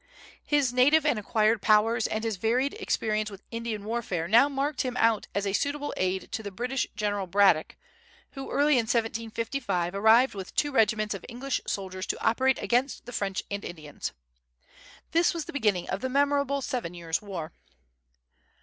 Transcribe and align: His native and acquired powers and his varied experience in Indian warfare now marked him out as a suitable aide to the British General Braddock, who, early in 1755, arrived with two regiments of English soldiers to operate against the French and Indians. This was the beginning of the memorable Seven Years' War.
His 0.43 0.73
native 0.73 1.05
and 1.05 1.19
acquired 1.19 1.61
powers 1.61 2.07
and 2.07 2.23
his 2.23 2.37
varied 2.37 2.73
experience 2.73 3.29
in 3.29 3.37
Indian 3.51 3.85
warfare 3.85 4.27
now 4.27 4.49
marked 4.49 4.81
him 4.81 4.97
out 4.97 5.27
as 5.35 5.45
a 5.45 5.53
suitable 5.53 5.93
aide 5.95 6.31
to 6.31 6.41
the 6.41 6.49
British 6.49 6.87
General 6.95 7.27
Braddock, 7.27 7.75
who, 8.31 8.49
early 8.49 8.79
in 8.79 8.85
1755, 8.87 9.93
arrived 9.93 10.33
with 10.33 10.55
two 10.55 10.71
regiments 10.71 11.13
of 11.13 11.23
English 11.29 11.61
soldiers 11.67 12.07
to 12.07 12.19
operate 12.25 12.57
against 12.63 13.05
the 13.05 13.13
French 13.13 13.43
and 13.51 13.63
Indians. 13.63 14.11
This 15.11 15.35
was 15.35 15.45
the 15.45 15.53
beginning 15.53 15.87
of 15.91 16.01
the 16.01 16.09
memorable 16.09 16.63
Seven 16.63 16.95
Years' 16.95 17.21
War. 17.21 17.53